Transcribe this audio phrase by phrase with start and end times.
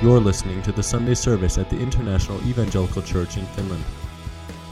[0.00, 3.84] You're listening to the Sunday service at the International Evangelical Church in Finland.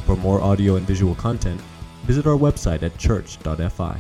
[0.05, 1.61] For more audio and visual content,
[2.05, 3.99] visit our website at church.fi.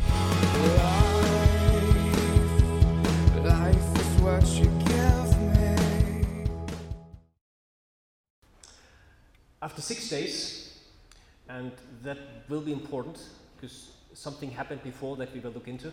[9.60, 10.78] After six days,
[11.48, 11.72] and
[12.04, 13.18] that will be important
[13.56, 15.90] because something happened before that we will look into.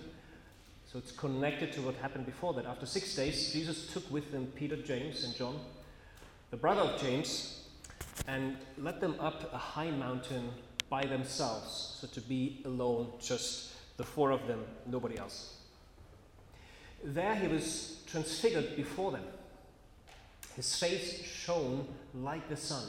[0.94, 2.68] So it's connected to what happened before that.
[2.68, 5.60] After six days, Jesus took with him Peter, James, and John,
[6.52, 7.64] the brother of James,
[8.28, 10.52] and led them up a high mountain
[10.90, 11.98] by themselves.
[12.00, 15.56] So to be alone, just the four of them, nobody else.
[17.04, 19.24] There he was transfigured before them.
[20.56, 22.86] His face shone like the sun,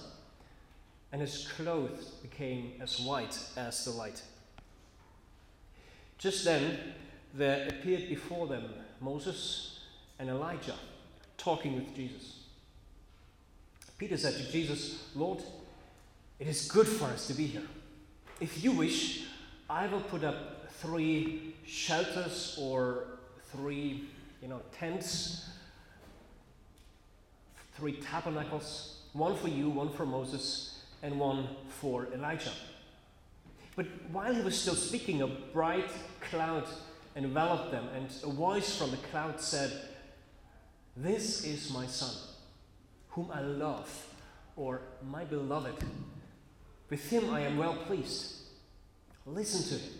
[1.10, 4.20] and his clothes became as white as the light.
[6.18, 6.78] Just then,
[7.34, 8.64] there appeared before them
[9.00, 9.80] Moses
[10.18, 10.76] and Elijah
[11.36, 12.44] talking with Jesus.
[13.98, 15.42] Peter said to Jesus, Lord,
[16.38, 17.62] it is good for us to be here.
[18.40, 19.24] If you wish,
[19.68, 23.18] I will put up three shelters or
[23.52, 24.08] three,
[24.42, 25.48] you know, tents,
[27.76, 32.52] three tabernacles, one for you, one for Moses, and one for Elijah.
[33.76, 35.90] But while he was still speaking, a bright
[36.30, 36.66] cloud
[37.16, 39.72] enveloped them, and a voice from the cloud said,
[40.96, 42.14] This is my son,
[43.10, 44.06] whom I love,
[44.56, 45.84] or my beloved.
[46.90, 48.34] With him I am well pleased.
[49.26, 49.92] Listen to him.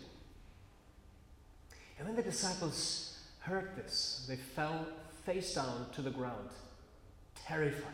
[1.97, 4.85] And when the disciples heard this, they fell
[5.25, 6.49] face down to the ground,
[7.47, 7.93] terrified.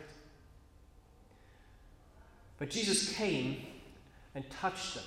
[2.58, 3.56] But Jesus came
[4.34, 5.04] and touched them.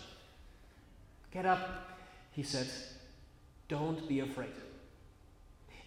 [1.32, 1.90] Get up,
[2.32, 2.68] he said.
[3.68, 4.54] Don't be afraid.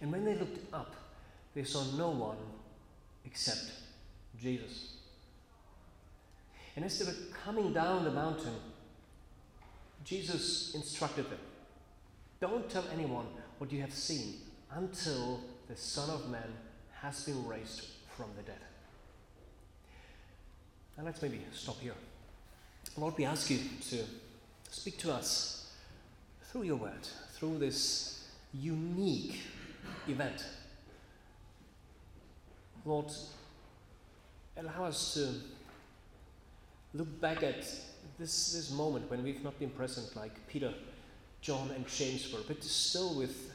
[0.01, 0.95] And when they looked up,
[1.55, 2.37] they saw no one
[3.25, 3.73] except
[4.41, 4.95] Jesus.
[6.77, 8.55] And as they were coming down the mountain,
[10.05, 11.41] Jesus instructed them
[12.41, 13.27] Don't tell anyone
[13.59, 14.35] what you have seen
[14.71, 16.53] until the Son of Man
[17.03, 17.83] has been raised
[18.17, 18.61] from the dead.
[20.97, 21.95] And let's maybe stop here.
[22.97, 23.59] Lord, we ask you
[23.91, 24.05] to
[24.71, 25.71] speak to us
[26.45, 27.07] through your word,
[27.39, 29.37] through this unique
[30.09, 30.45] event.
[32.85, 33.07] Lord,
[34.57, 35.29] allow us to
[36.95, 37.61] look back at
[38.19, 40.75] this, this moment when we've not been present like Peter,
[41.41, 43.53] John, and James were, but still with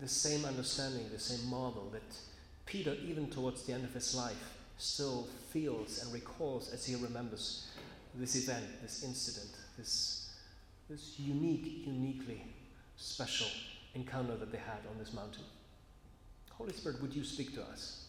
[0.00, 2.02] the same understanding, the same marvel that
[2.66, 7.70] Peter, even towards the end of his life, still feels and recalls as he remembers
[8.14, 10.30] this event, this incident, this,
[10.90, 12.42] this unique, uniquely
[13.02, 13.48] special
[13.94, 15.42] encounter that they had on this mountain.
[16.52, 18.06] Holy Spirit, would you speak to us?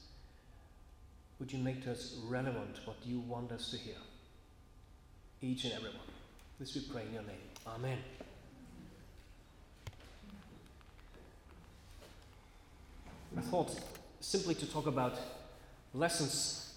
[1.40, 3.96] Would you make to us relevant what you want us to hear?
[5.42, 6.08] Each and every one.
[6.60, 7.36] This we pray in your name.
[7.68, 7.98] Amen.
[13.36, 13.76] I thought
[14.20, 15.18] simply to talk about
[15.94, 16.76] lessons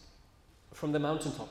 [0.72, 1.50] from the mountaintop.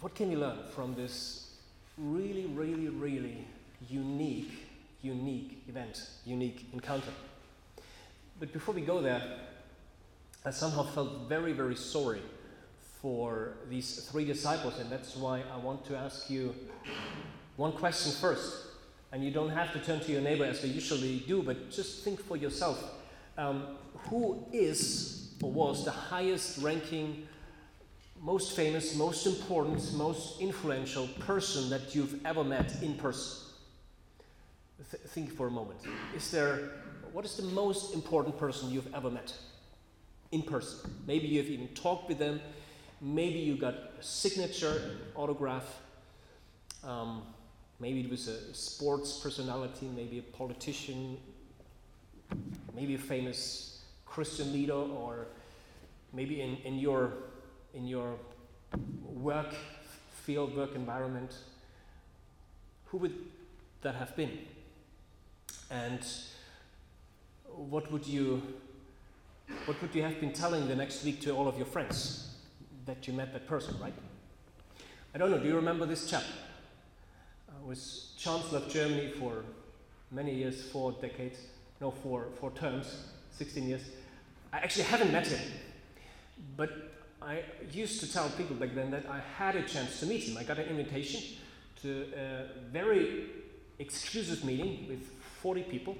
[0.00, 1.56] What can we learn from this
[1.98, 3.44] really, really, really
[3.88, 4.67] unique,
[5.02, 7.12] unique event, unique encounter?
[8.38, 9.22] But before we go there,
[10.44, 12.22] I somehow felt very, very sorry
[13.00, 16.54] for these three disciples, and that's why I want to ask you
[17.56, 18.66] one question first.
[19.10, 22.04] And you don't have to turn to your neighbor as we usually do, but just
[22.04, 22.82] think for yourself.
[23.36, 23.76] Um,
[24.10, 27.26] who is or was the highest ranking,
[28.20, 33.47] most famous, most important, most influential person that you've ever met in person?
[34.78, 35.80] Th- think for a moment.
[36.14, 36.70] Is there,
[37.12, 39.32] what is the most important person you've ever met
[40.30, 40.90] in person?
[41.06, 42.40] Maybe you've even talked with them.
[43.00, 45.80] Maybe you got a signature, an autograph.
[46.84, 47.22] Um,
[47.80, 51.18] maybe it was a sports personality, maybe a politician,
[52.74, 55.26] maybe a famous Christian leader, or
[56.12, 57.12] maybe in, in your
[57.74, 58.14] in your
[59.02, 59.54] work
[60.24, 61.34] field, work environment.
[62.86, 63.14] Who would
[63.82, 64.38] that have been?
[65.70, 66.00] And
[67.46, 68.42] what would you
[69.64, 72.28] what would you have been telling the next week to all of your friends
[72.86, 73.94] that you met that person, right?
[75.14, 76.22] I don't know, do you remember this chap?
[77.48, 79.44] Uh, was Chancellor of Germany for
[80.10, 81.38] many years, four decades,
[81.80, 83.82] no, four, four terms, 16 years.
[84.52, 85.40] I actually haven't met him,
[86.56, 86.70] but
[87.20, 87.42] I
[87.72, 90.36] used to tell people back then that I had a chance to meet him.
[90.36, 91.36] I got an invitation
[91.82, 93.26] to a very
[93.78, 95.96] exclusive meeting with 40 people,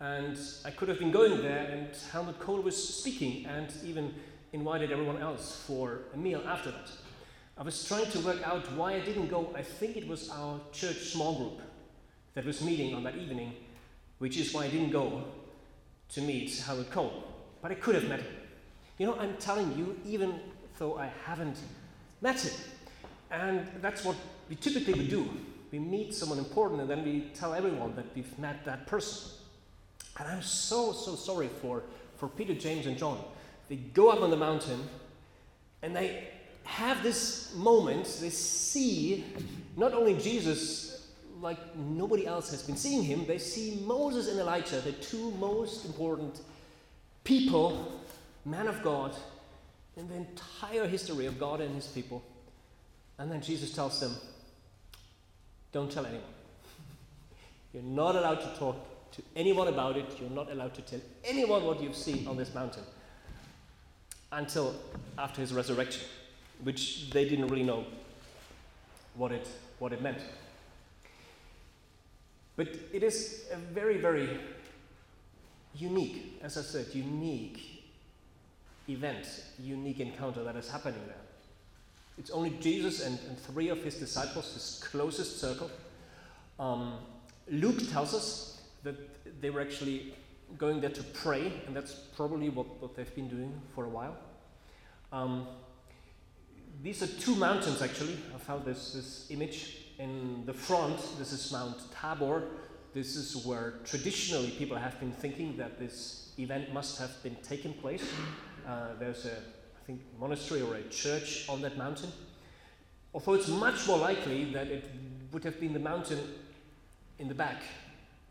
[0.00, 4.14] and I could have been going there, and Helmut Kohl was speaking, and even
[4.52, 6.90] invited everyone else for a meal after that.
[7.56, 9.52] I was trying to work out why I didn't go.
[9.54, 11.60] I think it was our church small group
[12.34, 13.52] that was meeting on that evening,
[14.18, 15.24] which is why I didn't go
[16.10, 17.24] to meet Helmut Kohl.
[17.60, 18.32] But I could have met him.
[18.98, 20.40] You know, I'm telling you, even
[20.78, 21.58] though I haven't
[22.20, 22.54] met him.
[23.30, 24.16] And that's what
[24.48, 25.28] we typically would do.
[25.70, 29.30] We meet someone important and then we tell everyone that we've met that person.
[30.18, 31.82] And I'm so, so sorry for,
[32.16, 33.22] for Peter, James, and John.
[33.68, 34.80] They go up on the mountain
[35.82, 36.28] and they
[36.64, 39.24] have this moment, they see
[39.76, 41.06] not only Jesus
[41.40, 45.84] like nobody else has been seeing him, they see Moses and Elijah, the two most
[45.84, 46.40] important
[47.24, 48.00] people,
[48.44, 49.14] man of God,
[49.96, 52.22] in the entire history of God and his people.
[53.18, 54.12] And then Jesus tells them,
[55.72, 56.24] Don't tell anyone.
[57.72, 58.76] You're not allowed to talk
[59.12, 60.06] to anyone about it.
[60.20, 62.84] You're not allowed to tell anyone what you've seen on this mountain
[64.32, 64.74] until
[65.16, 66.06] after his resurrection,
[66.62, 67.84] which they didn't really know
[69.14, 69.46] what it,
[69.78, 70.18] what it meant.
[72.56, 74.28] But it is a very, very
[75.74, 77.84] unique, as I said, unique
[78.88, 79.26] event,
[79.60, 81.27] unique encounter that is happening there.
[82.18, 85.70] It's only Jesus and, and three of his disciples, his closest circle.
[86.58, 86.98] Um,
[87.48, 88.96] Luke tells us that
[89.40, 90.14] they were actually
[90.56, 94.16] going there to pray, and that's probably what, what they've been doing for a while.
[95.12, 95.46] Um,
[96.82, 98.16] these are two mountains actually.
[98.34, 99.84] I found this, this image.
[99.98, 102.44] In the front, this is Mount Tabor.
[102.94, 107.74] This is where traditionally people have been thinking that this event must have been taking
[107.74, 108.08] place.
[108.64, 109.38] Uh, there's a,
[109.88, 112.12] think, monastery or a church on that mountain.
[113.14, 114.84] Although it's much more likely that it
[115.32, 116.20] would have been the mountain
[117.18, 117.62] in the back,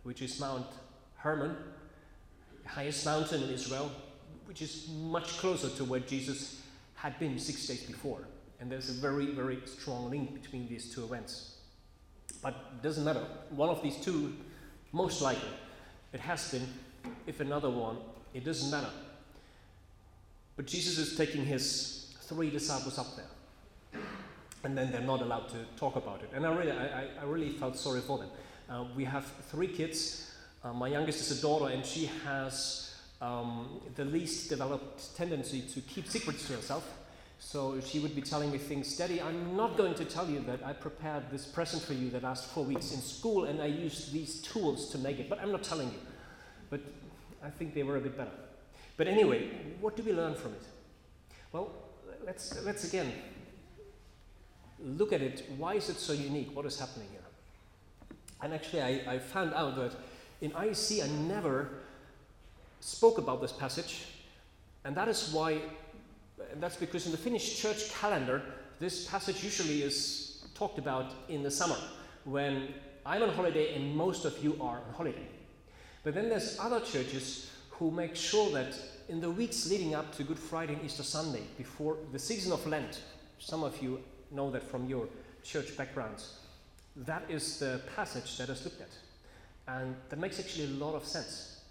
[0.04, 0.68] which is Mount
[1.16, 1.58] Hermon,
[2.62, 3.92] the highest mountain in Israel,
[4.46, 6.62] which is much closer to where Jesus
[6.94, 8.28] had been six days before.
[8.60, 11.56] And there's a very, very strong link between these two events.
[12.44, 13.26] But it doesn't matter.
[13.50, 14.36] One of these two,
[14.92, 15.50] most likely,
[16.14, 16.68] it has been.
[17.26, 17.98] If another one,
[18.34, 18.92] it doesn't matter.
[20.58, 24.02] But Jesus is taking his three disciples up there.
[24.64, 26.32] And then they're not allowed to talk about it.
[26.34, 28.30] And I really, I, I really felt sorry for them.
[28.70, 30.30] Uh, we have three kids.
[30.64, 35.80] Uh, my youngest is a daughter, and she has um, the least developed tendency to
[35.82, 36.92] keep secrets to herself.
[37.40, 40.66] So she would be telling me things, Daddy, I'm not going to tell you that
[40.66, 44.12] I prepared this present for you that last four weeks in school and I used
[44.12, 46.00] these tools to make it, but I'm not telling you.
[46.72, 46.82] But
[47.44, 48.32] I think they were a bit better.
[48.98, 49.50] But anyway,
[49.80, 50.64] what do we learn from it?
[51.52, 51.72] Well,
[52.26, 53.14] let's, let's again
[54.80, 55.50] look at it.
[55.58, 56.56] Why is it so unique?
[56.56, 57.22] What is happening here?
[58.42, 59.96] And actually, I, I found out that
[60.42, 61.70] in IEC I never
[62.80, 64.06] spoke about this passage,
[64.86, 65.60] and that is why,
[66.52, 68.42] and that's because in the Finnish church calendar,
[68.80, 71.78] this passage usually is talked about in the summer
[72.26, 72.74] when
[73.06, 75.28] I'm on holiday and most of you are on holiday.
[76.04, 78.76] But then there's other churches who make sure that
[79.08, 82.66] in the weeks leading up to Good Friday and Easter Sunday, before the season of
[82.66, 83.02] Lent,
[83.40, 84.02] some of you
[84.32, 85.08] know that from your
[85.44, 86.40] church backgrounds,
[86.96, 88.90] that is the passage that is looked at.
[89.68, 91.62] And that makes actually a lot of sense.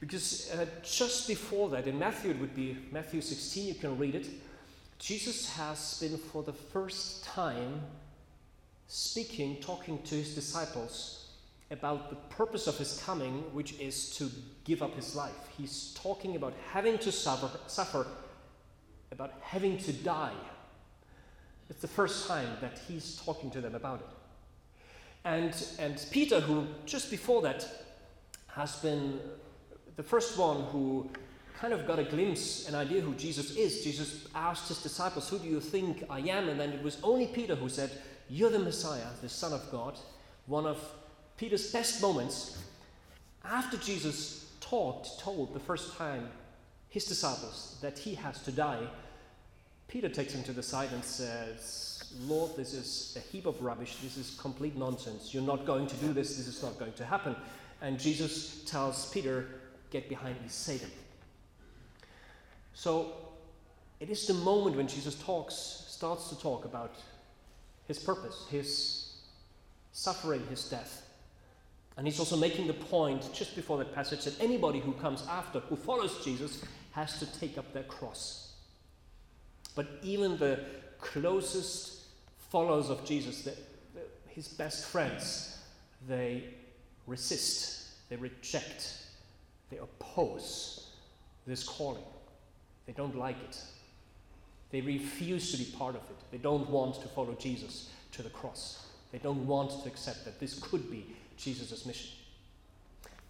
[0.00, 4.14] Because uh, just before that, in Matthew, it would be Matthew 16, you can read
[4.14, 4.26] it.
[4.98, 7.80] Jesus has been for the first time
[8.88, 11.17] speaking, talking to his disciples
[11.70, 14.30] about the purpose of his coming, which is to
[14.64, 15.34] give up his life.
[15.56, 18.06] He's talking about having to suffer, suffer
[19.12, 20.32] about having to die.
[21.68, 24.06] It's the first time that he's talking to them about it.
[25.24, 27.68] And, and Peter, who just before that
[28.48, 29.20] has been
[29.96, 31.10] the first one who
[31.60, 33.82] kind of got a glimpse, an idea who Jesus is.
[33.82, 36.48] Jesus asked his disciples, Who do you think I am?
[36.48, 37.90] And then it was only Peter who said,
[38.28, 39.98] You're the Messiah, the Son of God.
[40.46, 40.80] One of
[41.38, 42.58] Peter's best moments
[43.44, 46.28] after Jesus taught, told the first time
[46.90, 48.86] his disciples that he has to die.
[49.86, 53.96] Peter takes him to the side and says, Lord, this is a heap of rubbish.
[54.02, 55.32] This is complete nonsense.
[55.32, 56.36] You're not going to do this.
[56.36, 57.34] This is not going to happen.
[57.80, 59.46] And Jesus tells Peter,
[59.90, 60.90] Get behind me, Satan.
[62.74, 63.12] So
[64.00, 66.94] it is the moment when Jesus talks, starts to talk about
[67.86, 69.14] his purpose, his
[69.92, 71.07] suffering, his death.
[71.98, 75.58] And he's also making the point just before that passage that anybody who comes after,
[75.58, 78.52] who follows Jesus, has to take up their cross.
[79.74, 80.60] But even the
[81.00, 82.04] closest
[82.50, 85.58] followers of Jesus, the, the, his best friends,
[86.06, 86.44] they
[87.08, 88.94] resist, they reject,
[89.68, 90.86] they oppose
[91.48, 92.04] this calling.
[92.86, 93.60] They don't like it.
[94.70, 96.16] They refuse to be part of it.
[96.30, 98.86] They don't want to follow Jesus to the cross.
[99.10, 101.04] They don't want to accept that this could be
[101.38, 102.10] Jesus' mission.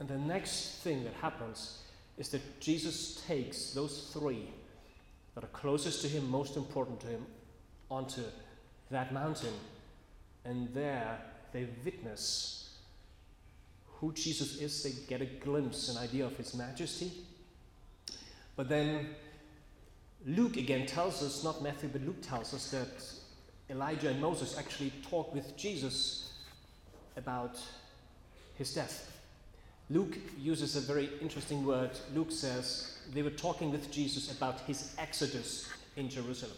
[0.00, 1.82] And the next thing that happens
[2.16, 4.48] is that Jesus takes those three
[5.34, 7.26] that are closest to him, most important to him,
[7.90, 8.22] onto
[8.90, 9.54] that mountain.
[10.44, 11.20] And there
[11.52, 12.76] they witness
[13.86, 14.82] who Jesus is.
[14.82, 17.12] They get a glimpse, an idea of his majesty.
[18.56, 19.10] But then
[20.26, 22.88] Luke again tells us, not Matthew, but Luke tells us that
[23.70, 26.32] Elijah and Moses actually talked with Jesus
[27.16, 27.60] about
[28.58, 29.18] his death.
[29.88, 31.90] Luke uses a very interesting word.
[32.14, 36.56] Luke says they were talking with Jesus about his exodus in Jerusalem.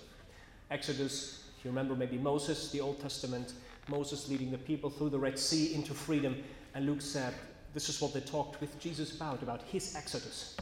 [0.71, 3.53] Exodus, if you remember maybe Moses, the Old Testament,
[3.89, 6.43] Moses leading the people through the Red Sea into freedom.
[6.75, 7.35] And Luke said
[7.73, 10.57] this is what they talked with Jesus about, about his exodus.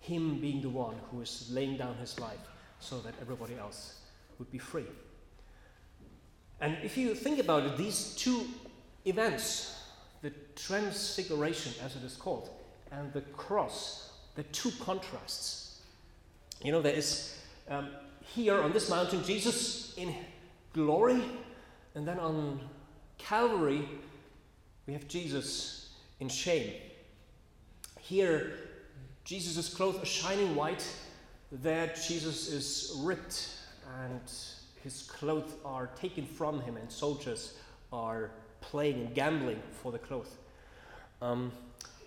[0.00, 2.38] Him being the one who is laying down his life
[2.80, 4.00] so that everybody else
[4.38, 4.86] would be free.
[6.60, 8.46] And if you think about it, these two
[9.04, 9.75] events,
[10.22, 12.50] the transfiguration as it is called,
[12.90, 15.80] and the cross, the two contrasts.
[16.62, 17.36] You know, there is
[17.68, 17.88] um,
[18.20, 20.14] here on this mountain Jesus in
[20.72, 21.22] glory,
[21.94, 22.60] and then on
[23.18, 23.88] Calvary
[24.86, 26.74] we have Jesus in shame.
[28.00, 28.52] Here,
[29.24, 30.86] Jesus' clothes are shining white.
[31.50, 33.48] There, Jesus is ripped
[34.02, 34.20] and
[34.82, 37.54] his clothes are taken from him, and soldiers
[37.92, 38.30] are
[38.70, 40.36] playing and gambling for the clothes.
[41.22, 41.52] Um,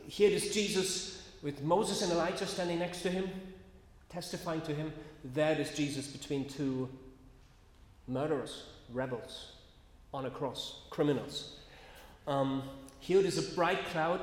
[0.07, 3.29] here is Jesus with Moses and Elijah standing next to him,
[4.09, 4.93] testifying to him.
[5.23, 6.89] There is Jesus between two
[8.07, 9.53] murderers, rebels
[10.13, 11.57] on a cross, criminals.
[12.27, 12.63] Um,
[12.99, 14.21] here is a bright cloud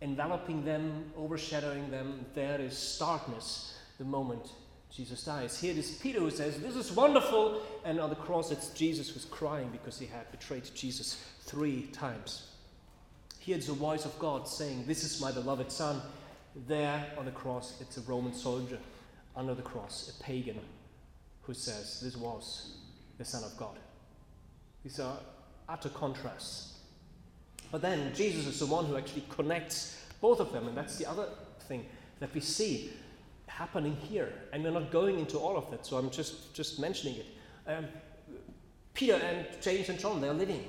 [0.00, 2.26] enveloping them, overshadowing them.
[2.34, 4.50] There is darkness the moment
[4.96, 5.60] Jesus dies.
[5.60, 7.60] Here it is Peter who says, This is wonderful.
[7.84, 12.48] And on the cross, it's Jesus who's crying because he had betrayed Jesus three times.
[13.38, 16.00] Here it's the voice of God saying, This is my beloved Son.
[16.66, 18.78] There on the cross, it's a Roman soldier.
[19.36, 20.58] Under the cross, a pagan
[21.42, 22.78] who says, This was
[23.18, 23.78] the Son of God.
[24.82, 25.18] These are
[25.68, 26.78] utter contrasts.
[27.70, 31.04] But then Jesus is the one who actually connects both of them, and that's the
[31.04, 31.28] other
[31.68, 31.84] thing
[32.18, 32.92] that we see
[33.56, 34.32] happening here.
[34.52, 37.26] And we're not going into all of that, so I'm just, just mentioning it.
[37.66, 37.86] Um,
[38.92, 40.64] Peter and James and John, they're living.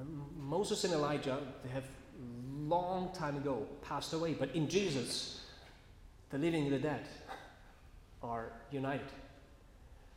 [0.00, 1.84] Um, Moses and Elijah, they have
[2.66, 5.44] long time ago passed away, but in Jesus,
[6.30, 7.06] the living and the dead
[8.22, 9.06] are united.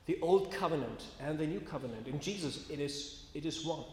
[0.07, 2.07] The old covenant and the new covenant.
[2.07, 3.83] In Jesus, it is, it is one.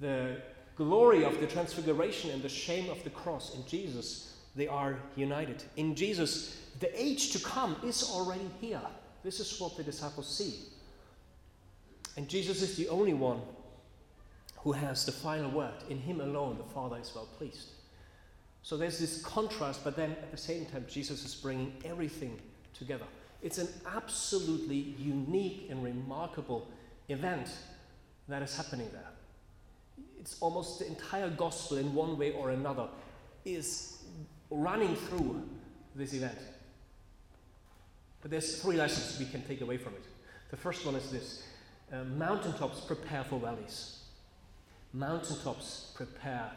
[0.00, 0.40] The
[0.76, 5.62] glory of the transfiguration and the shame of the cross in Jesus, they are united.
[5.76, 8.80] In Jesus, the age to come is already here.
[9.22, 10.54] This is what the disciples see.
[12.16, 13.40] And Jesus is the only one
[14.58, 15.74] who has the final word.
[15.88, 17.68] In him alone, the Father is well pleased.
[18.62, 22.38] So there's this contrast, but then at the same time, Jesus is bringing everything
[22.74, 23.06] together.
[23.42, 26.68] It's an absolutely unique and remarkable
[27.08, 27.50] event
[28.28, 29.08] that is happening there.
[30.18, 32.88] It's almost the entire gospel, in one way or another,
[33.46, 34.02] is
[34.50, 35.42] running through
[35.94, 36.38] this event.
[38.22, 40.04] But there's three lessons we can take away from it.
[40.50, 41.42] The first one is this
[41.92, 43.98] uh, mountaintops prepare for valleys.
[44.92, 46.50] Mountaintops prepare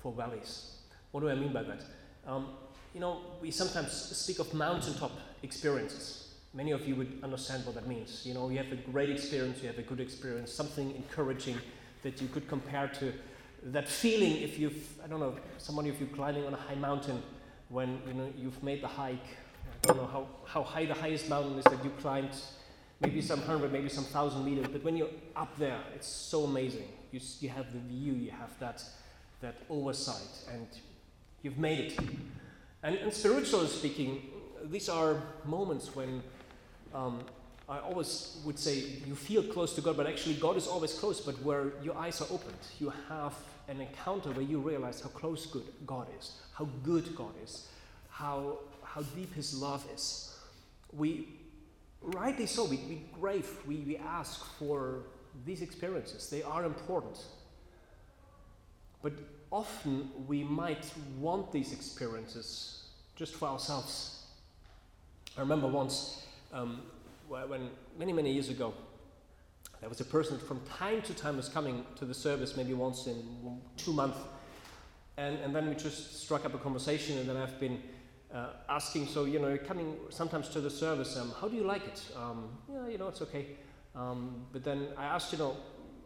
[0.00, 0.76] for valleys.
[1.10, 1.82] What do I mean by that?
[2.26, 2.48] Um,
[2.94, 6.34] you know, we sometimes speak of mountaintop experiences.
[6.52, 8.22] Many of you would understand what that means.
[8.26, 11.56] You know, you have a great experience, you have a good experience, something encouraging
[12.02, 13.12] that you could compare to
[13.62, 17.22] that feeling if you've, I don't know, someone of you climbing on a high mountain
[17.68, 19.36] when you know you've made the hike.
[19.84, 22.30] I don't know how, how high the highest mountain is that you climbed,
[23.00, 26.88] maybe some hundred, maybe some thousand meters, but when you're up there, it's so amazing.
[27.12, 28.82] You, you have the view, you have that,
[29.40, 30.66] that oversight, and
[31.42, 31.98] you've made it.
[32.82, 34.22] And, and spiritually speaking,
[34.64, 36.22] these are moments when
[36.94, 37.20] um,
[37.70, 41.20] I always would say you feel close to God, but actually God is always close,
[41.20, 43.32] but where your eyes are opened, you have
[43.68, 47.68] an encounter where you realize how close good God is, how good God is,
[48.08, 50.36] how, how deep His love is.
[50.92, 51.28] We,
[52.02, 55.04] rightly so, we, we crave, we, we ask for
[55.46, 56.28] these experiences.
[56.28, 57.18] They are important.
[59.00, 59.12] But
[59.52, 64.24] often we might want these experiences just for ourselves.
[65.38, 66.82] I remember once um,
[67.30, 68.74] when many, many years ago,
[69.80, 73.06] there was a person from time to time was coming to the service, maybe once
[73.06, 73.22] in
[73.76, 74.18] two months.
[75.16, 77.80] And, and then we just struck up a conversation, and then I've been
[78.34, 81.16] uh, asking, so you know, coming sometimes to the service.
[81.16, 82.02] Um, how do you like it?
[82.16, 83.46] Um, yeah, you know, it's okay.
[83.94, 85.56] Um, but then I asked, you know,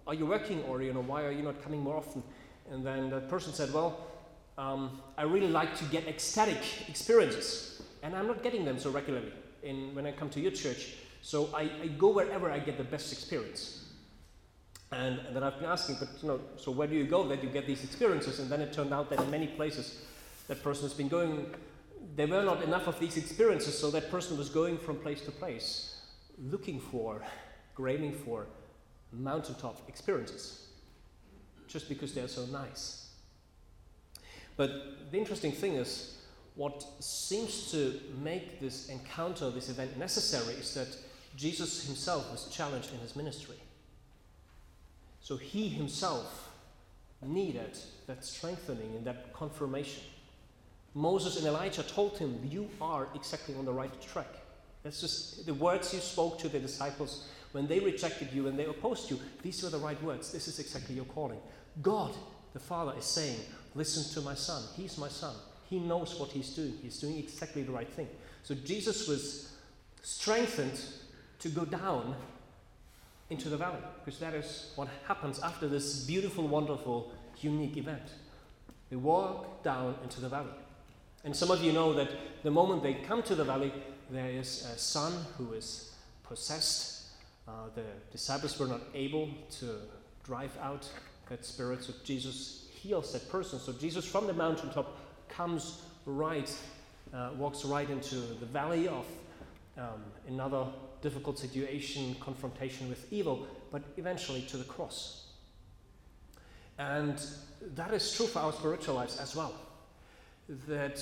[0.06, 2.22] are you working or you know, why are you not coming more often?
[2.70, 3.98] And then that person said, well,
[4.58, 9.32] um, I really like to get ecstatic experiences, and I'm not getting them so regularly
[9.62, 10.94] in when I come to your church.
[11.24, 13.86] So I, I go wherever I get the best experience.
[14.92, 17.42] And, and then I've been asking, but you know, so where do you go that
[17.42, 18.40] you get these experiences?
[18.40, 20.02] And then it turned out that in many places
[20.48, 21.46] that person has been going,
[22.14, 25.30] there were not enough of these experiences, so that person was going from place to
[25.30, 26.02] place,
[26.38, 27.22] looking for,
[27.74, 28.46] craving for
[29.10, 30.66] mountaintop experiences,
[31.68, 33.08] just because they're so nice.
[34.58, 36.18] But the interesting thing is,
[36.54, 40.94] what seems to make this encounter, this event necessary, is that
[41.36, 43.56] Jesus himself was challenged in his ministry.
[45.20, 46.50] So he himself
[47.22, 50.02] needed that strengthening and that confirmation.
[50.94, 54.28] Moses and Elijah told him, You are exactly on the right track.
[54.82, 58.66] That's just the words you spoke to the disciples when they rejected you and they
[58.66, 59.18] opposed you.
[59.42, 60.30] These were the right words.
[60.30, 61.40] This is exactly your calling.
[61.82, 62.14] God,
[62.52, 63.40] the Father, is saying,
[63.74, 64.62] Listen to my son.
[64.76, 65.34] He's my son.
[65.68, 66.74] He knows what he's doing.
[66.82, 68.08] He's doing exactly the right thing.
[68.44, 69.52] So Jesus was
[70.02, 70.78] strengthened
[71.40, 72.14] to go down
[73.30, 78.02] into the valley because that is what happens after this beautiful, wonderful, unique event.
[78.90, 80.52] They walk down into the valley.
[81.24, 82.10] And some of you know that
[82.42, 83.72] the moment they come to the valley,
[84.10, 87.04] there is a son who is possessed.
[87.48, 89.76] Uh, the disciples were not able to
[90.24, 90.88] drive out
[91.28, 93.58] that spirit, so Jesus heals that person.
[93.58, 94.96] So Jesus from the mountaintop
[95.28, 96.54] comes right,
[97.14, 99.06] uh, walks right into the valley of
[99.78, 100.66] um, another
[101.04, 105.26] difficult situation, confrontation with evil, but eventually to the cross.
[106.78, 107.16] And
[107.76, 109.54] that is true for our spiritual lives as well.
[110.66, 110.99] That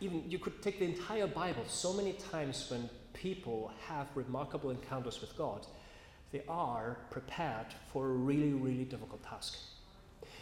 [0.00, 5.20] even you could take the entire Bible, so many times when people have remarkable encounters
[5.20, 5.66] with God,
[6.30, 9.56] they are prepared for a really, really difficult task.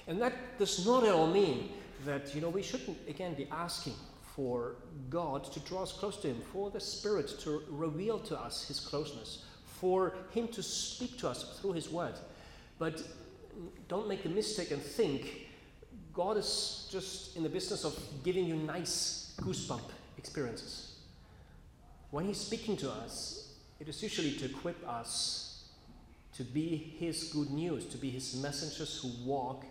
[0.08, 1.70] And that does not at all mean
[2.04, 3.94] that you know we shouldn't again be asking
[4.36, 4.76] for
[5.08, 8.78] God to draw us close to Him, for the Spirit to reveal to us His
[8.78, 12.14] closeness, for Him to speak to us through His Word.
[12.78, 13.02] But
[13.88, 15.48] don't make the mistake and think
[16.12, 20.96] God is just in the business of giving you nice goosebump experiences.
[22.10, 25.64] When He's speaking to us, it is usually to equip us
[26.34, 29.64] to be His good news, to be His messengers who walk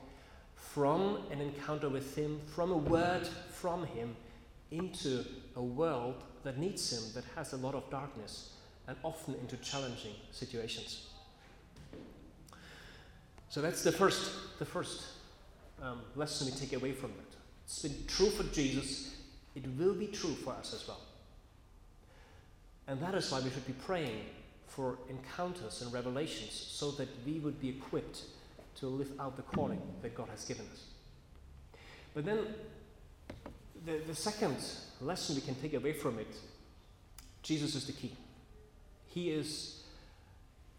[0.56, 4.16] from an encounter with Him, from a word from Him,
[4.72, 5.24] into
[5.56, 8.54] a world that needs Him, that has a lot of darkness,
[8.88, 11.08] and often into challenging situations.
[13.50, 15.04] So that's the first, the first
[15.82, 17.36] um, lesson we take away from it.
[17.66, 19.16] It's been true for Jesus,
[19.56, 21.00] it will be true for us as well.
[22.88, 24.26] And that is why we should be praying
[24.68, 28.22] for encounters and revelations so that we would be equipped
[28.76, 30.84] to live out the calling that God has given us.
[32.14, 32.40] But then,
[33.86, 34.58] the, the second
[35.02, 36.36] lesson we can take away from it
[37.46, 38.12] Jesus is the key.
[39.06, 39.84] He is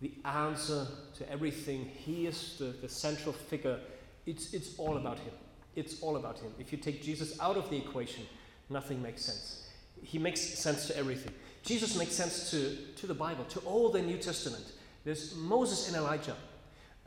[0.00, 3.78] the answer to everything, He is the, the central figure.
[4.26, 5.32] It's, it's all about Him.
[5.76, 6.52] It's all about Him.
[6.58, 8.24] If you take Jesus out of the equation,
[8.68, 9.68] nothing makes sense.
[10.02, 11.32] He makes sense to everything.
[11.62, 14.72] Jesus makes sense to, to the Bible, to all the New Testament.
[15.04, 16.36] There's Moses and Elijah.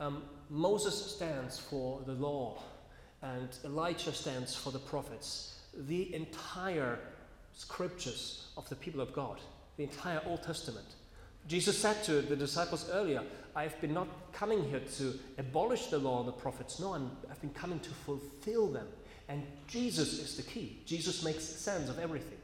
[0.00, 2.62] Um, Moses stands for the law,
[3.20, 5.59] and Elijah stands for the prophets.
[5.74, 6.98] The entire
[7.52, 9.38] scriptures of the people of God,
[9.76, 10.86] the entire Old Testament.
[11.48, 13.22] Jesus said to the disciples earlier,
[13.56, 16.78] I've been not coming here to abolish the law and the prophets.
[16.78, 18.86] No, I'm, I've been coming to fulfill them.
[19.28, 20.80] And Jesus is the key.
[20.86, 22.38] Jesus makes sense of everything.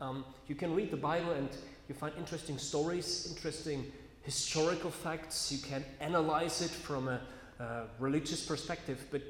[0.00, 1.48] Um, you can read the Bible and
[1.88, 3.84] you find interesting stories, interesting
[4.22, 5.50] historical facts.
[5.50, 7.20] You can analyze it from a
[7.60, 9.22] uh, religious perspective, but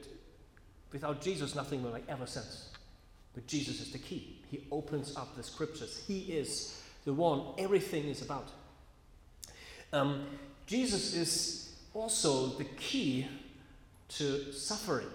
[0.93, 2.71] without Jesus, nothing will make ever sense.
[3.39, 4.37] But Jesus is the key.
[4.51, 6.03] He opens up the scriptures.
[6.09, 8.49] He is the one everything is about.
[9.93, 10.27] Um,
[10.67, 13.29] Jesus is also the key
[14.09, 15.07] to suffering.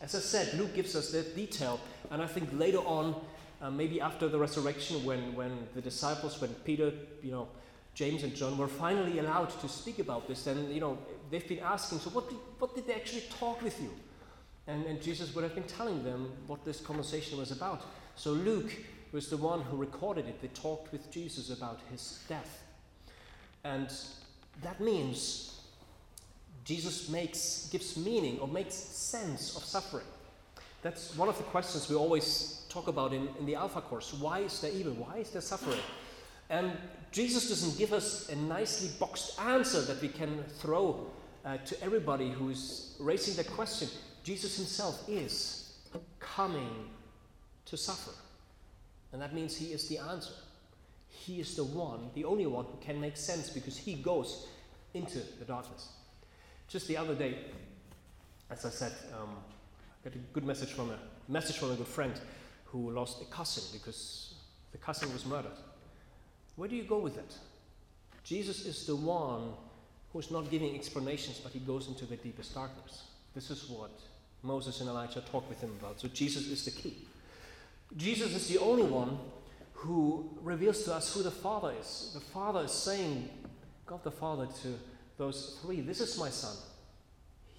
[0.00, 1.78] As I said, Luke gives us that detail,
[2.10, 3.14] and I think later on,
[3.62, 7.46] uh, maybe after the resurrection, when, when the disciples, when Peter, you know,
[7.94, 10.98] James and John were finally allowed to speak about this, then you know,
[11.30, 13.90] they've been asking, so what did, what did they actually talk with you?
[14.68, 17.86] And, and Jesus would have been telling them what this conversation was about.
[18.16, 18.72] So Luke
[19.12, 20.40] was the one who recorded it.
[20.42, 22.62] They talked with Jesus about his death.
[23.64, 23.90] And
[24.62, 25.60] that means
[26.64, 30.04] Jesus makes, gives meaning or makes sense of suffering.
[30.82, 34.12] That's one of the questions we always talk about in, in the Alpha course.
[34.12, 34.92] Why is there evil?
[34.92, 35.80] Why is there suffering?
[36.50, 36.72] And
[37.10, 41.06] Jesus doesn't give us a nicely boxed answer that we can throw
[41.44, 43.88] uh, to everybody who is raising that question.
[44.22, 45.74] Jesus himself is
[46.18, 46.90] coming
[47.66, 48.12] to suffer.
[49.12, 50.34] And that means he is the answer.
[51.08, 54.46] He is the one, the only one who can make sense because he goes
[54.94, 55.88] into the darkness.
[56.68, 57.38] Just the other day,
[58.50, 59.36] as I said, um,
[60.04, 60.98] I got a good message from a
[61.30, 62.18] message from a good friend
[62.64, 64.34] who lost a cousin because
[64.72, 65.58] the cousin was murdered.
[66.56, 67.34] Where do you go with that?
[68.24, 69.52] Jesus is the one
[70.12, 73.04] who's not giving explanations, but he goes into the deepest darkness.
[73.38, 73.92] This is what
[74.42, 76.00] Moses and Elijah talk with him about.
[76.00, 77.06] So Jesus is the key.
[77.96, 79.16] Jesus is the only one
[79.74, 82.10] who reveals to us who the Father is.
[82.14, 83.28] The Father is saying,
[83.86, 84.74] God the Father, to
[85.18, 86.56] those three, This is my Son.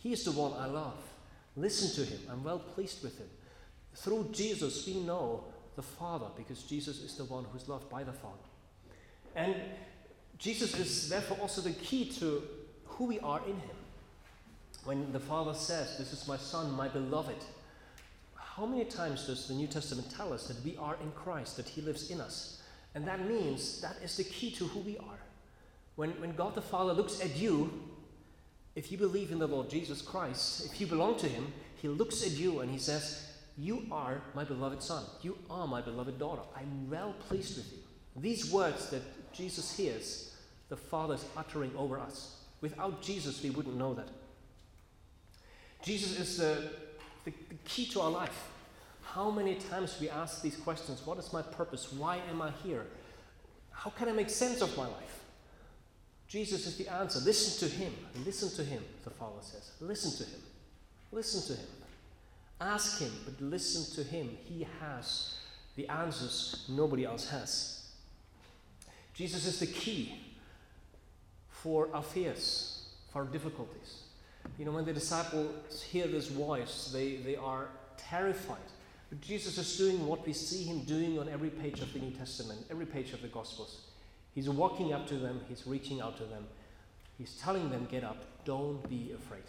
[0.04, 1.00] He is the one I love.
[1.56, 2.20] Listen to him.
[2.30, 3.30] I'm well pleased with him.
[3.96, 5.46] Through Jesus, we know
[5.78, 8.36] the Father because Jesus is the one who is loved by the Father.
[9.34, 9.56] And
[10.38, 12.44] Jesus is therefore also the key to
[12.84, 13.78] who we are in him.
[14.90, 17.36] When the Father says, This is my Son, my beloved,
[18.34, 21.70] how many times does the New Testament tell us that we are in Christ, that
[21.70, 22.64] He lives in us?
[22.96, 25.20] And that means that is the key to who we are.
[25.96, 27.72] When, when God the Father looks at you,
[28.76, 32.26] if you believe in the Lord Jesus Christ, if you belong to Him, He looks
[32.26, 35.04] at you and He says, You are my beloved Son.
[35.22, 36.42] You are my beloved daughter.
[36.58, 37.78] I'm well pleased with you.
[38.16, 40.34] These words that Jesus hears,
[40.70, 42.38] the Father is uttering over us.
[42.62, 44.10] Without Jesus, we wouldn't know that.
[45.82, 46.70] Jesus is the
[47.26, 48.50] the, the key to our life.
[49.02, 51.92] How many times we ask these questions What is my purpose?
[51.92, 52.86] Why am I here?
[53.72, 55.24] How can I make sense of my life?
[56.28, 57.20] Jesus is the answer.
[57.20, 57.94] Listen to Him.
[58.26, 59.72] Listen to Him, the Father says.
[59.80, 60.42] Listen to Him.
[61.12, 61.70] Listen to Him.
[62.62, 64.38] Ask Him, but listen to Him.
[64.44, 65.38] He has
[65.76, 67.88] the answers nobody else has.
[69.14, 70.20] Jesus is the key
[71.50, 74.04] for our fears, for our difficulties.
[74.58, 78.58] You know, when the disciples hear this voice, they, they are terrified.
[79.10, 82.12] But Jesus is doing what we see him doing on every page of the New
[82.12, 83.82] Testament, every page of the Gospels.
[84.36, 86.46] He's walking up to them, he's reaching out to them,
[87.18, 89.44] he's telling them, Get up, don't be afraid.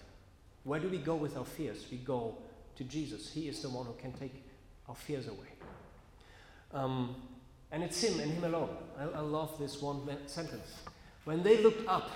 [0.64, 1.86] Where do we go with our fears?
[1.90, 2.36] We go
[2.76, 3.32] to Jesus.
[3.32, 4.44] He is the one who can take
[4.88, 5.48] our fears away.
[6.72, 7.16] Um,
[7.72, 8.76] and it's Him and Him alone.
[8.98, 10.82] I, I love this one sentence.
[11.24, 12.10] When they looked up,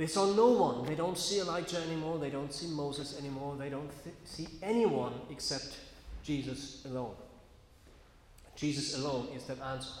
[0.00, 0.86] they saw no one.
[0.86, 2.18] They don't see Elijah anymore.
[2.18, 3.56] They don't see Moses anymore.
[3.58, 5.76] They don't th- see anyone except
[6.22, 7.14] Jesus alone.
[8.56, 9.92] Jesus alone is that answer.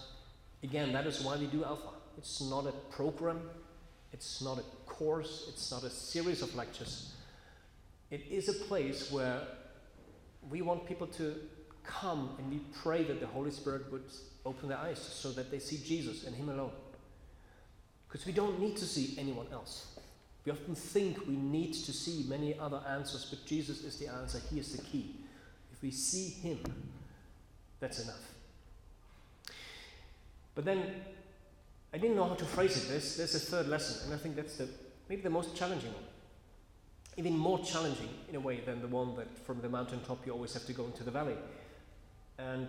[0.62, 1.88] Again, that is why we do Alpha.
[2.16, 3.42] It's not a program,
[4.10, 7.12] it's not a course, it's not a series of lectures.
[8.10, 9.42] It is a place where
[10.48, 11.34] we want people to
[11.84, 14.04] come and we pray that the Holy Spirit would
[14.46, 16.72] open their eyes so that they see Jesus and Him alone.
[18.10, 19.86] Because we don't need to see anyone else.
[20.44, 24.40] We often think we need to see many other answers, but Jesus is the answer.
[24.50, 25.14] He is the key.
[25.72, 26.58] If we see Him,
[27.78, 28.34] that's enough.
[30.54, 30.82] But then
[31.92, 32.88] I didn't know how to phrase it.
[32.88, 34.68] There's, there's a third lesson, and I think that's the,
[35.08, 36.02] maybe the most challenging one.
[37.16, 40.52] Even more challenging in a way than the one that from the mountaintop you always
[40.54, 41.36] have to go into the valley.
[42.38, 42.68] And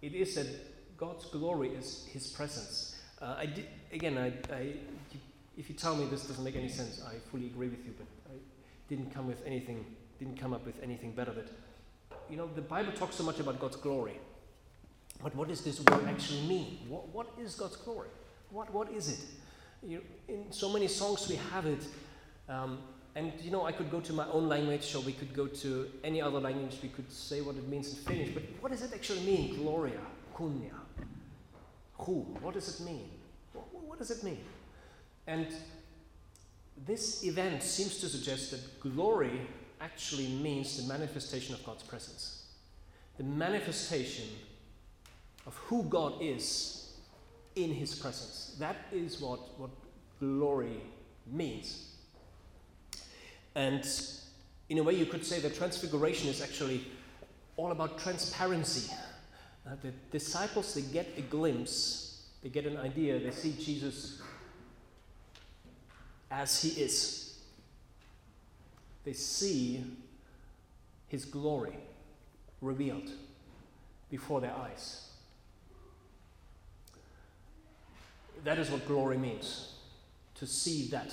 [0.00, 0.46] it is that
[0.96, 2.97] God's glory is His presence.
[3.20, 4.74] Uh, I did, again, I, I,
[5.56, 8.06] if you tell me this doesn't make any sense, I fully agree with you, but
[8.32, 8.36] I
[8.88, 9.84] didn't come with anything,
[10.18, 11.48] didn't come up with anything better that,
[12.30, 14.18] you know, the Bible talks so much about God's glory.
[15.22, 16.78] But what does this word actually mean?
[16.88, 18.08] What, what is God's glory?
[18.50, 19.18] What, what is it?
[19.82, 21.84] You, in so many songs we have it.
[22.48, 22.78] Um,
[23.16, 25.88] and you know, I could go to my own language, or we could go to
[26.04, 26.78] any other language.
[26.80, 28.30] We could say what it means in Finnish.
[28.32, 29.56] But what does it actually mean?
[29.56, 29.98] Gloria,
[30.36, 30.74] kunnia.
[31.98, 32.20] Who?
[32.40, 33.10] What does it mean?
[33.52, 34.40] What, does it mean?
[35.26, 35.46] And
[36.86, 39.40] this event seems to suggest that glory
[39.80, 42.46] actually means the manifestation of God's presence.
[43.16, 44.26] The manifestation
[45.46, 46.92] of who God is
[47.56, 48.56] in his presence.
[48.58, 49.70] That is what, what
[50.20, 50.80] glory
[51.26, 51.94] means.
[53.54, 53.88] And
[54.68, 56.84] in a way, you could say that transfiguration is actually
[57.56, 58.94] all about transparency.
[59.68, 64.22] Uh, the disciples, they get a glimpse, they get an idea, they see Jesus
[66.30, 67.38] as he is.
[69.04, 69.84] They see
[71.08, 71.76] his glory
[72.62, 73.10] revealed
[74.10, 75.08] before their eyes.
[78.44, 79.74] That is what glory means
[80.36, 81.12] to see that.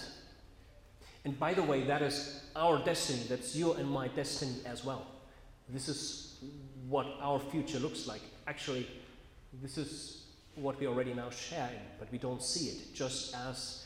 [1.25, 3.23] And by the way, that is our destiny.
[3.27, 5.07] That's your and my destiny as well.
[5.67, 6.37] This is
[6.87, 8.21] what our future looks like.
[8.47, 8.87] Actually,
[9.61, 13.85] this is what we already now share but we don't see it, just as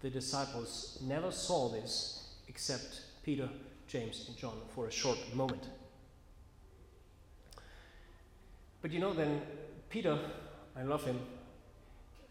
[0.00, 3.48] the disciples never saw this except Peter,
[3.86, 5.68] James, and John for a short moment.
[8.82, 9.42] But you know, then
[9.90, 10.18] Peter,
[10.76, 11.20] I love him.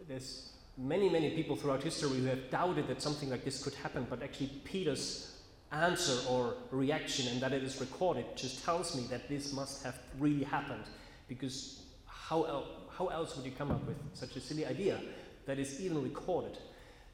[0.07, 4.07] There's many, many people throughout history who have doubted that something like this could happen,
[4.09, 5.35] but actually, Peter's
[5.71, 9.95] answer or reaction and that it is recorded just tells me that this must have
[10.17, 10.83] really happened
[11.29, 14.99] because how, el- how else would you come up with such a silly idea
[15.45, 16.57] that is even recorded?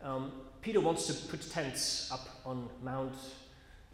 [0.01, 3.13] Um, Peter wants to put tents up on Mount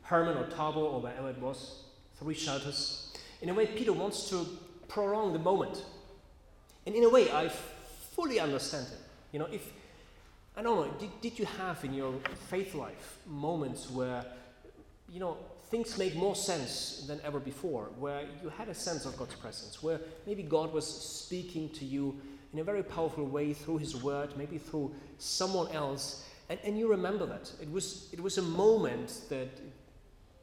[0.04, 1.84] Hermon or Tabor or wherever it was,
[2.18, 3.14] three shelters.
[3.42, 4.46] In a way, Peter wants to
[4.88, 5.84] prolong the moment.
[6.86, 7.50] And in a way, I
[8.16, 8.98] fully understand him.
[9.32, 9.72] You know, if,
[10.56, 12.14] I don't know, did, did you have in your
[12.50, 14.26] faith life moments where,
[15.10, 15.38] you know,
[15.72, 19.82] things made more sense than ever before, where you had a sense of God's presence,
[19.82, 22.20] where maybe God was speaking to you
[22.52, 26.90] in a very powerful way through His Word, maybe through someone else, and, and you
[26.90, 27.50] remember that.
[27.62, 29.48] It was, it was a moment that,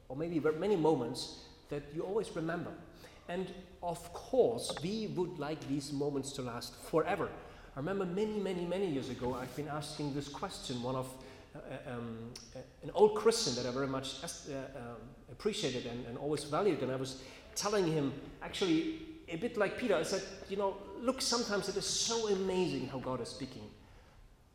[0.07, 2.71] or maybe many moments that you always remember.
[3.27, 7.29] And of course, we would like these moments to last forever.
[7.75, 10.81] I remember many, many, many years ago, I've been asking this question.
[10.81, 11.07] One of
[11.87, 14.27] um, uh, an old Christian that I very much uh,
[14.77, 14.97] um,
[15.31, 17.21] appreciated and, and always valued, and I was
[17.55, 21.85] telling him, actually, a bit like Peter, I said, you know, look, sometimes it is
[21.85, 23.63] so amazing how God is speaking,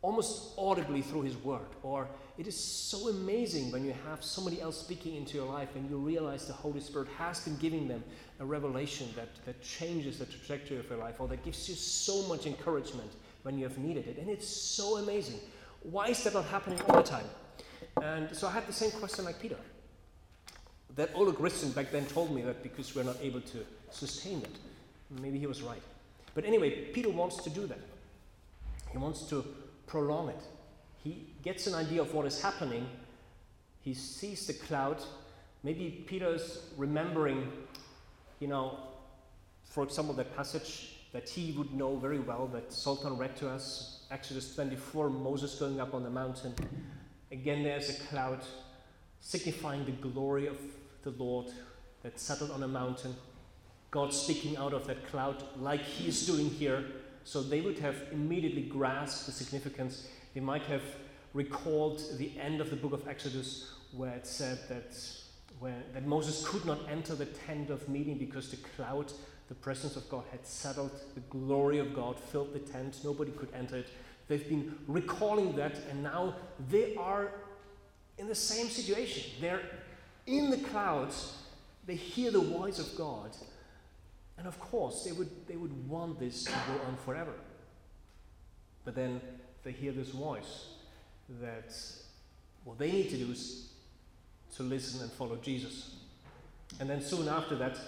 [0.03, 4.79] almost audibly through His Word, or it is so amazing when you have somebody else
[4.79, 8.03] speaking into your life and you realize the Holy Spirit has been giving them
[8.41, 12.23] a revelation that, that changes the trajectory of your life or that gives you so
[12.27, 13.13] much encouragement
[13.45, 14.19] when you have needed it.
[14.19, 15.39] And it's so amazing.
[15.85, 17.27] Why is that not happening all the time?
[18.03, 19.57] And so I had the same question like Peter.
[20.97, 23.59] That older Christian back then told me that because we're not able to
[23.91, 24.51] sustain that.
[25.21, 25.83] Maybe he was right.
[26.35, 27.81] But anyway, Peter wants to do that.
[28.91, 29.45] He wants to
[29.87, 30.43] prolong it.
[31.03, 32.89] He gets an idea of what is happening.
[33.83, 35.03] He sees the cloud.
[35.63, 37.53] Maybe Peter's remembering,
[38.41, 38.79] you know,
[39.65, 44.04] for example, that passage that he would know very well that Sultan read to us,
[44.15, 46.55] Exodus 24, Moses going up on the mountain.
[47.33, 48.39] Again, there's a cloud
[49.19, 50.57] signifying the glory of
[51.03, 51.49] the Lord
[52.05, 53.17] that settled on a mountain.
[53.91, 56.85] God speaking out of that cloud like he is doing here.
[57.25, 60.07] So they would have immediately grasped the significance.
[60.33, 60.85] They might have
[61.33, 64.97] recalled the end of the book of Exodus where it said that,
[65.59, 69.13] where, that Moses could not enter the tent of meeting because the cloud,
[69.49, 70.91] the presence of God, had settled.
[71.15, 73.01] The glory of God filled the tent.
[73.05, 73.89] Nobody could enter it.
[74.29, 76.37] They've been recalling that, and now
[76.71, 77.33] they are
[78.19, 79.33] in the same situation.
[79.41, 79.61] They're
[80.27, 81.37] in the clouds,
[81.87, 83.37] they hear the voice of God,
[84.39, 87.35] and of course, they would, they would want this to go on forever.
[88.85, 89.21] But then
[89.63, 90.69] they hear this voice
[91.41, 91.75] that
[92.65, 93.69] what they need to do is
[94.57, 95.97] to listen and follow Jesus.
[96.81, 97.79] And then soon after that,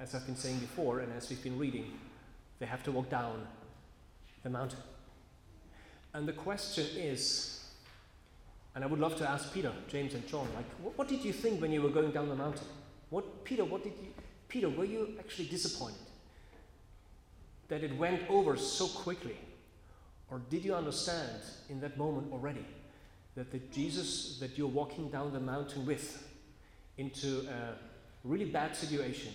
[0.00, 1.98] as I've been saying before, and as we've been reading,
[2.58, 3.46] they have to walk down
[4.42, 4.78] the mountain.
[6.14, 7.64] And the question is,
[8.74, 11.32] and I would love to ask Peter, James, and John, like, what, what did you
[11.32, 12.66] think when you were going down the mountain?
[13.10, 14.08] What, Peter, what did you,
[14.48, 15.98] Peter, were you actually disappointed
[17.68, 19.36] that it went over so quickly?
[20.30, 22.64] Or did you understand in that moment already
[23.34, 26.26] that the Jesus that you're walking down the mountain with
[26.98, 27.74] into a
[28.24, 29.32] really bad situation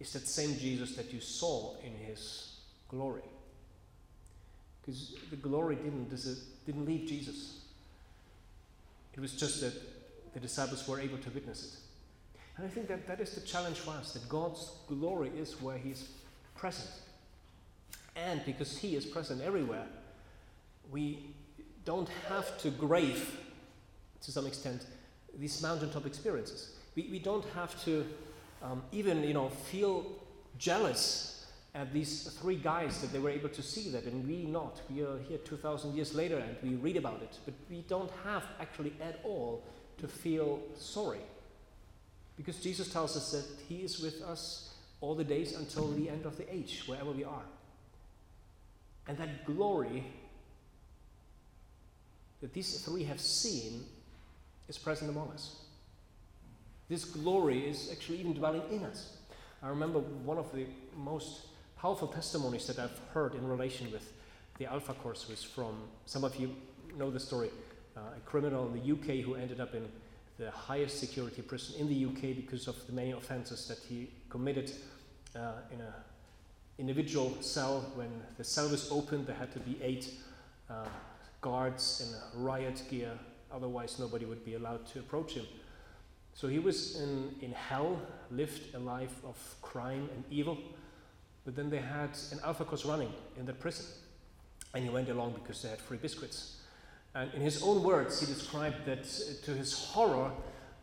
[0.00, 2.56] is that same Jesus that you saw in his
[2.88, 3.22] glory?
[4.80, 6.10] Because the glory didn't,
[6.66, 7.60] didn't leave Jesus.
[9.14, 9.74] It was just that
[10.34, 11.80] the disciples were able to witness it.
[12.56, 15.78] And I think that that is the challenge for us that God's glory is where
[15.78, 16.08] He's
[16.56, 16.90] present.
[18.16, 19.86] And because He is present everywhere,
[20.90, 21.30] we
[21.84, 23.38] don't have to grave,
[24.22, 24.86] to some extent,
[25.38, 26.76] these mountaintop experiences.
[26.96, 28.06] We, we don't have to
[28.62, 30.04] um, even you know, feel
[30.58, 34.80] jealous at these three guys that they were able to see that, and we not.
[34.90, 38.44] We are here 2,000 years later and we read about it, but we don't have
[38.60, 39.62] actually at all
[39.98, 41.20] to feel sorry
[42.38, 46.24] because Jesus tells us that He is with us all the days until the end
[46.24, 47.42] of the age, wherever we are.
[49.08, 50.04] And that glory
[52.40, 53.84] that these three have seen
[54.68, 55.56] is present among us.
[56.88, 59.16] This glory is actually even dwelling in us.
[59.62, 61.46] I remember one of the most
[61.78, 64.12] powerful testimonies that I've heard in relation with
[64.58, 65.74] the Alpha course was from
[66.06, 66.54] some of you
[66.96, 67.50] know the story.
[67.98, 69.84] uh, a criminal in the UK who ended up in
[70.38, 74.70] the highest security prison in the UK because of the many offenses that he committed
[75.34, 75.94] uh, in a
[76.78, 77.90] individual cell.
[77.96, 80.14] When the cell was opened, there had to be eight
[80.70, 80.86] uh,
[81.40, 82.02] guards
[82.34, 83.18] in riot gear,
[83.52, 85.46] otherwise, nobody would be allowed to approach him.
[86.38, 90.56] So he was in, in hell, lived a life of crime and evil,
[91.44, 93.86] but then they had an Alpha course running in that prison.
[94.72, 96.58] And he went along because they had free biscuits.
[97.16, 100.30] And in his own words, he described that uh, to his horror,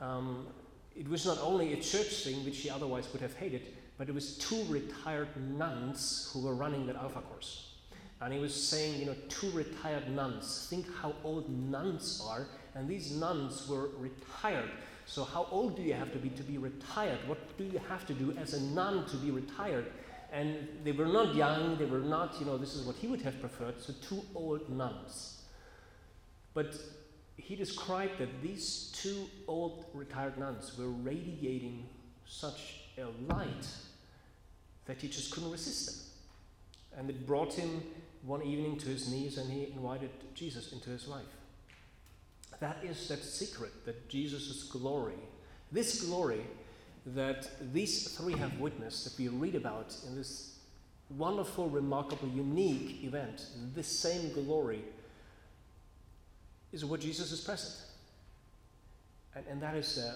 [0.01, 0.45] um,
[0.93, 3.61] it was not only a church thing, which he otherwise would have hated,
[3.97, 7.75] but it was two retired nuns who were running that Alpha course.
[8.19, 10.67] And he was saying, you know, two retired nuns.
[10.69, 12.45] Think how old nuns are.
[12.73, 14.69] And these nuns were retired.
[15.05, 17.19] So, how old do you have to be to be retired?
[17.27, 19.91] What do you have to do as a nun to be retired?
[20.31, 23.21] And they were not young, they were not, you know, this is what he would
[23.21, 25.41] have preferred, so two old nuns.
[26.53, 26.75] But
[27.37, 31.87] he described that these two old retired nuns were radiating
[32.25, 33.67] such a light
[34.85, 36.99] that he just couldn't resist them.
[36.99, 37.83] And it brought him
[38.23, 41.25] one evening to his knees and he invited Jesus into his life.
[42.59, 45.19] That is that secret that Jesus' glory,
[45.71, 46.41] this glory
[47.07, 50.57] that these three have witnessed, that we read about in this
[51.09, 54.83] wonderful, remarkable, unique event, this same glory
[56.71, 57.75] is where Jesus is present.
[59.35, 60.15] And, and that is a,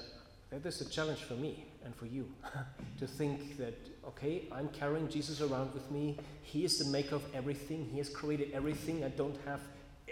[0.50, 2.28] that is a challenge for me and for you
[3.00, 3.76] to think that,
[4.08, 6.18] okay, I'm carrying Jesus around with me.
[6.42, 7.88] He is the maker of everything.
[7.92, 9.04] He has created everything.
[9.04, 9.62] I don't have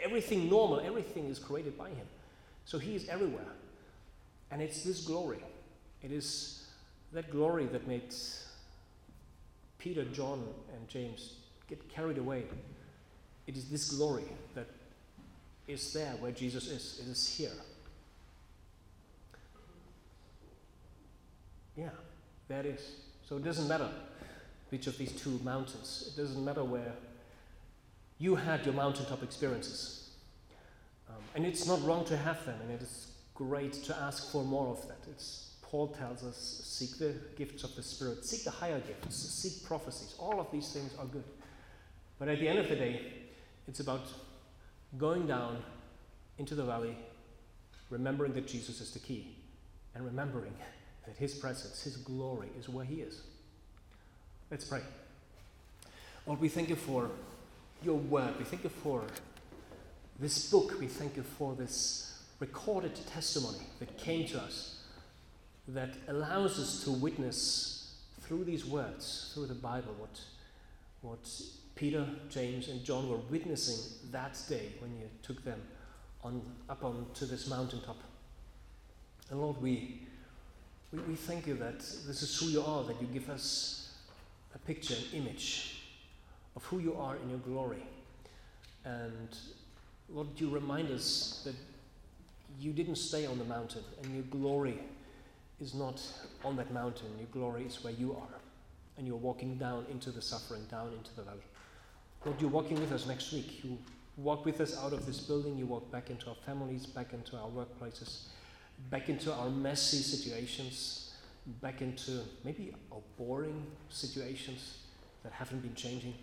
[0.01, 0.79] everything normal.
[0.79, 2.07] Everything is created by Him.
[2.67, 3.47] So He is everywhere.
[4.51, 5.39] And it's this glory.
[6.03, 6.67] It is
[7.13, 8.13] that glory that made
[9.80, 10.43] Peter, John,
[10.75, 11.36] and James
[11.69, 12.43] get carried away.
[13.47, 14.67] It is this glory that
[15.67, 16.99] is there where Jesus is.
[17.06, 17.51] It is here.
[21.77, 21.89] Yeah,
[22.49, 22.91] there it is.
[23.30, 23.89] So it doesn't matter
[24.69, 26.93] which of these two mountains, it doesn't matter where
[28.19, 30.06] you had your mountaintop experiences.
[31.09, 34.43] Um, and it's not wrong to have them, and it is great to ask for
[34.43, 34.97] more of that.
[35.09, 39.63] It's, Paul tells us seek the gifts of the Spirit, seek the higher gifts, seek
[39.67, 40.15] prophecies.
[40.17, 41.23] All of these things are good.
[42.19, 43.01] But at the end of the day,
[43.67, 44.07] it's about
[44.97, 45.57] going down
[46.37, 46.97] into the valley,
[47.89, 49.35] remembering that Jesus is the key,
[49.93, 50.53] and remembering
[51.05, 53.21] that His presence, His glory is where He is.
[54.49, 54.81] Let's pray.
[56.25, 57.09] Lord, we thank you for
[57.83, 58.37] your word.
[58.39, 59.03] We thank you for
[60.19, 60.80] this book.
[60.80, 64.84] We thank you for this recorded testimony that came to us
[65.67, 70.19] that allows us to witness through these words, through the Bible, what,
[71.01, 71.32] what
[71.75, 75.62] Peter, James, and John were witnessing that day when you took them
[76.23, 77.97] on, up onto this mountaintop.
[79.30, 80.01] And Lord, we,
[80.91, 83.93] we, we thank you that this is who you are, that you give us
[84.56, 85.84] a picture, an image
[86.56, 87.84] of who you are in your glory.
[88.84, 89.38] And
[90.09, 91.55] Lord, you remind us that
[92.59, 94.79] you didn't stay on the mountain, and your glory
[95.59, 96.01] is not
[96.43, 97.07] on that mountain.
[97.17, 98.39] Your glory is where you are.
[98.97, 101.45] And you're walking down into the suffering, down into the valley.
[102.25, 103.63] Lord, you're walking with us next week.
[103.63, 103.77] You
[104.17, 105.57] walk with us out of this building.
[105.57, 108.23] You walk back into our families, back into our workplaces,
[108.89, 111.13] back into our messy situations,
[111.61, 114.79] back into maybe our boring situations
[115.23, 116.15] that haven't been changing.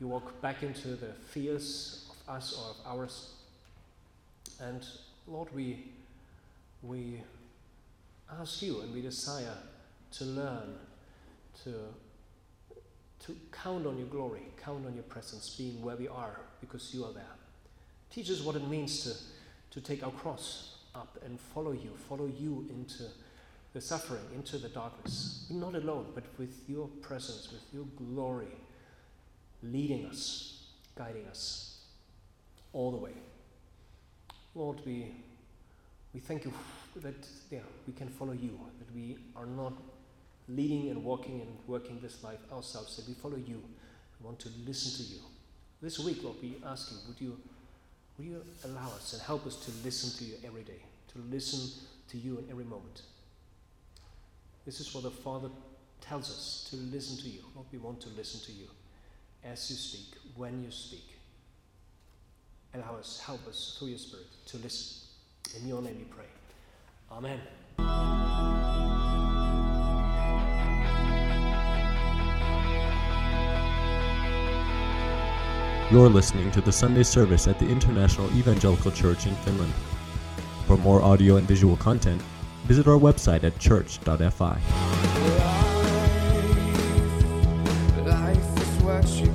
[0.00, 3.34] You walk back into the fears us or of ours.
[4.60, 4.84] And
[5.26, 5.84] Lord, we,
[6.82, 7.20] we
[8.40, 9.56] ask you and we desire
[10.12, 10.74] to learn
[11.64, 11.74] to,
[13.20, 17.04] to count on your glory, count on your presence, being where we are because you
[17.04, 17.24] are there.
[18.10, 19.02] Teach us what it means
[19.70, 23.04] to, to take our cross up and follow you, follow you into
[23.72, 25.46] the suffering, into the darkness.
[25.50, 28.54] We're not alone, but with your presence, with your glory,
[29.64, 31.73] leading us, guiding us
[32.74, 33.12] all the way.
[34.54, 35.06] Lord, we,
[36.12, 36.52] we thank you
[36.96, 39.72] that yeah, we can follow you, that we are not
[40.48, 43.62] leading and walking and working this life ourselves, that we follow you.
[44.20, 45.20] We want to listen to you.
[45.80, 47.38] This week, Lord, we ask you, would you,
[48.18, 51.82] would you allow us and help us to listen to you every day, to listen
[52.08, 53.02] to you in every moment?
[54.64, 55.48] This is what the Father
[56.00, 57.40] tells us to listen to you.
[57.54, 58.68] Lord, we want to listen to you
[59.44, 61.13] as you speak, when you speak.
[62.74, 65.06] Allow help us, help us through your Spirit to listen.
[65.60, 66.24] In your name we pray.
[67.12, 67.38] Amen.
[75.92, 79.72] You're listening to the Sunday service at the International Evangelical Church in Finland.
[80.66, 82.20] For more audio and visual content,
[82.64, 84.58] visit our website at church.fi.
[88.04, 89.33] Life, life